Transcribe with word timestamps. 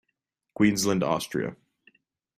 Queensland, 0.55 1.03
Australia. 1.03 1.55